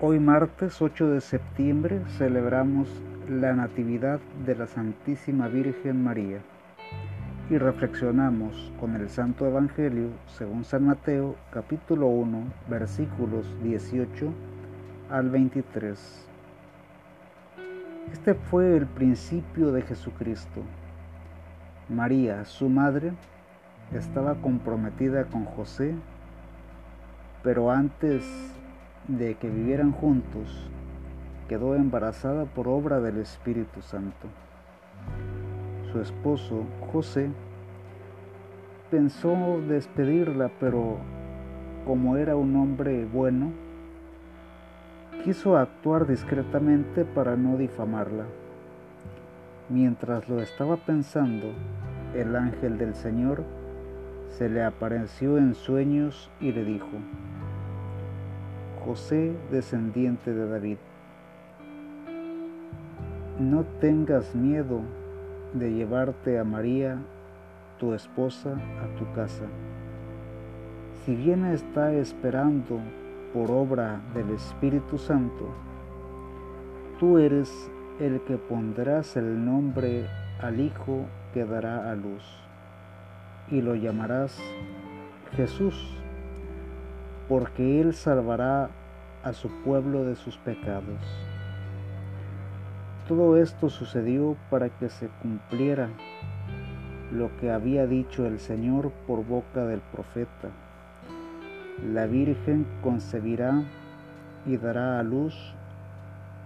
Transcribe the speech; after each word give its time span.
Hoy 0.00 0.18
martes 0.18 0.82
8 0.82 1.10
de 1.10 1.20
septiembre 1.20 2.02
celebramos 2.18 2.88
la 3.28 3.52
Natividad 3.52 4.18
de 4.44 4.56
la 4.56 4.66
Santísima 4.66 5.46
Virgen 5.46 6.02
María 6.02 6.40
y 7.48 7.58
reflexionamos 7.58 8.72
con 8.80 8.96
el 8.96 9.08
Santo 9.08 9.46
Evangelio 9.46 10.08
según 10.26 10.64
San 10.64 10.86
Mateo 10.86 11.36
capítulo 11.52 12.08
1 12.08 12.42
versículos 12.68 13.46
18 13.62 14.32
al 15.10 15.30
23. 15.30 16.26
Este 18.12 18.34
fue 18.34 18.76
el 18.76 18.86
principio 18.86 19.70
de 19.70 19.82
Jesucristo. 19.82 20.62
María, 21.88 22.44
su 22.46 22.68
madre, 22.68 23.12
estaba 23.92 24.34
comprometida 24.34 25.26
con 25.26 25.44
José, 25.44 25.94
pero 27.44 27.70
antes 27.70 28.24
de 29.08 29.34
que 29.34 29.50
vivieran 29.50 29.92
juntos, 29.92 30.68
quedó 31.48 31.74
embarazada 31.74 32.46
por 32.46 32.68
obra 32.68 33.00
del 33.00 33.18
Espíritu 33.18 33.82
Santo. 33.82 34.28
Su 35.92 36.00
esposo, 36.00 36.64
José, 36.92 37.30
pensó 38.90 39.60
despedirla, 39.68 40.50
pero 40.58 40.98
como 41.84 42.16
era 42.16 42.36
un 42.36 42.56
hombre 42.56 43.04
bueno, 43.04 43.52
quiso 45.22 45.56
actuar 45.56 46.06
discretamente 46.06 47.04
para 47.04 47.36
no 47.36 47.56
difamarla. 47.56 48.24
Mientras 49.68 50.28
lo 50.28 50.40
estaba 50.40 50.76
pensando, 50.76 51.52
el 52.14 52.36
ángel 52.36 52.78
del 52.78 52.94
Señor 52.94 53.44
se 54.28 54.48
le 54.48 54.62
apareció 54.62 55.38
en 55.38 55.54
sueños 55.54 56.30
y 56.40 56.52
le 56.52 56.64
dijo, 56.64 56.88
José, 58.84 59.34
descendiente 59.50 60.34
de 60.34 60.46
David, 60.46 60.76
no 63.40 63.64
tengas 63.80 64.34
miedo 64.34 64.82
de 65.54 65.72
llevarte 65.72 66.38
a 66.38 66.44
María, 66.44 66.98
tu 67.78 67.94
esposa, 67.94 68.50
a 68.52 68.98
tu 68.98 69.10
casa. 69.14 69.46
Si 71.04 71.16
bien 71.16 71.46
está 71.46 71.94
esperando 71.94 72.78
por 73.32 73.50
obra 73.50 74.02
del 74.14 74.30
Espíritu 74.30 74.98
Santo, 74.98 75.48
tú 77.00 77.16
eres 77.16 77.70
el 78.00 78.20
que 78.22 78.36
pondrás 78.36 79.16
el 79.16 79.44
nombre 79.44 80.06
al 80.42 80.60
Hijo 80.60 81.06
que 81.32 81.46
dará 81.46 81.90
a 81.90 81.94
luz, 81.94 82.22
y 83.50 83.62
lo 83.62 83.74
llamarás 83.74 84.38
Jesús 85.36 86.03
porque 87.28 87.80
Él 87.80 87.94
salvará 87.94 88.70
a 89.22 89.32
su 89.32 89.48
pueblo 89.62 90.04
de 90.04 90.14
sus 90.14 90.36
pecados. 90.38 91.00
Todo 93.08 93.36
esto 93.36 93.68
sucedió 93.68 94.36
para 94.50 94.70
que 94.70 94.88
se 94.88 95.08
cumpliera 95.22 95.88
lo 97.12 97.34
que 97.36 97.50
había 97.50 97.86
dicho 97.86 98.26
el 98.26 98.38
Señor 98.38 98.90
por 99.06 99.24
boca 99.24 99.64
del 99.64 99.80
profeta. 99.80 100.50
La 101.92 102.06
Virgen 102.06 102.66
concebirá 102.82 103.62
y 104.46 104.56
dará 104.56 104.98
a 104.98 105.02
luz 105.02 105.54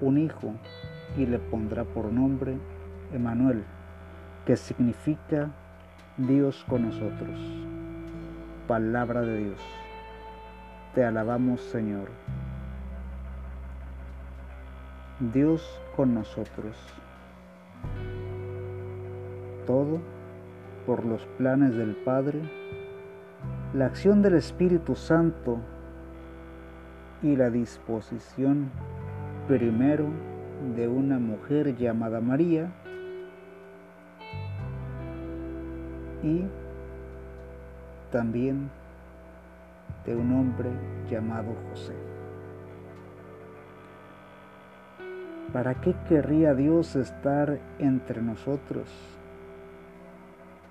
un 0.00 0.18
hijo 0.18 0.54
y 1.16 1.26
le 1.26 1.38
pondrá 1.38 1.84
por 1.84 2.12
nombre 2.12 2.56
Emanuel, 3.12 3.64
que 4.46 4.56
significa 4.56 5.50
Dios 6.16 6.64
con 6.68 6.86
nosotros. 6.86 7.40
Palabra 8.66 9.22
de 9.22 9.38
Dios. 9.38 9.89
Te 10.94 11.04
alabamos, 11.04 11.60
Señor. 11.60 12.08
Dios 15.32 15.80
con 15.94 16.14
nosotros. 16.14 16.76
Todo 19.66 20.00
por 20.86 21.04
los 21.04 21.24
planes 21.38 21.76
del 21.76 21.94
Padre, 21.94 22.40
la 23.72 23.86
acción 23.86 24.20
del 24.20 24.34
Espíritu 24.34 24.96
Santo 24.96 25.58
y 27.22 27.36
la 27.36 27.50
disposición 27.50 28.70
primero 29.46 30.06
de 30.74 30.88
una 30.88 31.20
mujer 31.20 31.76
llamada 31.76 32.20
María 32.20 32.72
y 36.24 36.44
también 38.10 38.70
de 40.06 40.16
un 40.16 40.32
hombre 40.32 40.70
llamado 41.10 41.54
José. 41.70 41.94
¿Para 45.52 45.74
qué 45.80 45.94
querría 46.08 46.54
Dios 46.54 46.94
estar 46.94 47.58
entre 47.78 48.22
nosotros? 48.22 48.88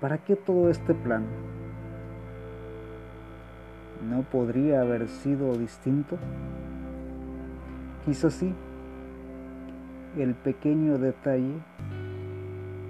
¿Para 0.00 0.18
qué 0.18 0.36
todo 0.36 0.70
este 0.70 0.94
plan? 0.94 1.24
¿No 4.08 4.22
podría 4.22 4.80
haber 4.80 5.08
sido 5.08 5.52
distinto? 5.58 6.16
Quizás 8.06 8.32
sí. 8.32 8.54
El 10.16 10.34
pequeño 10.34 10.96
detalle 10.96 11.54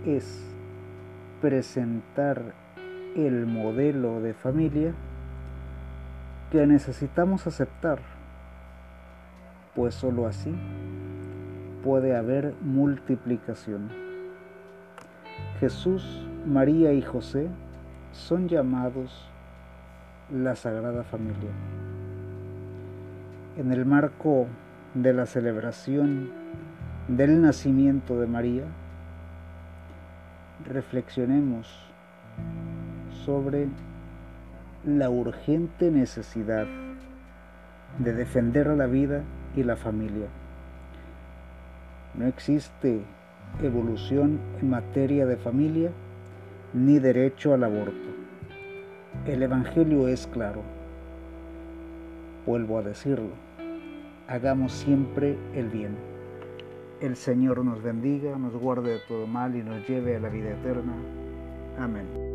es 0.06 0.46
presentar 1.40 2.54
el 3.16 3.46
modelo 3.46 4.20
de 4.20 4.32
familia 4.34 4.94
que 6.50 6.66
necesitamos 6.66 7.46
aceptar, 7.46 8.00
pues 9.74 9.94
sólo 9.94 10.26
así 10.26 10.54
puede 11.84 12.16
haber 12.16 12.54
multiplicación. 12.60 13.88
Jesús, 15.60 16.26
María 16.46 16.92
y 16.92 17.02
José 17.02 17.48
son 18.12 18.48
llamados 18.48 19.28
la 20.30 20.56
Sagrada 20.56 21.04
Familia. 21.04 21.50
En 23.56 23.72
el 23.72 23.86
marco 23.86 24.46
de 24.94 25.12
la 25.12 25.26
celebración 25.26 26.30
del 27.08 27.40
nacimiento 27.40 28.18
de 28.20 28.26
María, 28.26 28.64
reflexionemos 30.66 31.86
sobre 33.24 33.68
la 34.84 35.10
urgente 35.10 35.91
necesidad 35.91 36.66
de 37.98 38.14
defender 38.14 38.66
la 38.68 38.86
vida 38.86 39.22
y 39.54 39.62
la 39.62 39.76
familia. 39.76 40.28
No 42.14 42.26
existe 42.26 43.02
evolución 43.62 44.41
en 44.60 44.70
materia 44.70 45.26
de 45.26 45.36
familia 45.36 45.91
ni 46.72 46.98
derecho 46.98 47.52
al 47.52 47.64
aborto. 47.64 48.08
El 49.26 49.42
Evangelio 49.42 50.08
es 50.08 50.26
claro. 50.26 50.62
Vuelvo 52.47 52.78
a 52.78 52.82
decirlo. 52.82 53.30
Hagamos 54.28 54.72
siempre 54.72 55.36
el 55.54 55.68
bien. 55.68 55.97
El 57.00 57.16
Señor 57.16 57.64
nos 57.64 57.82
bendiga, 57.82 58.36
nos 58.38 58.54
guarde 58.54 58.92
de 58.92 59.00
todo 59.08 59.26
mal 59.26 59.56
y 59.56 59.62
nos 59.62 59.86
lleve 59.88 60.16
a 60.16 60.20
la 60.20 60.28
vida 60.28 60.50
eterna. 60.50 60.94
Amén. 61.78 62.29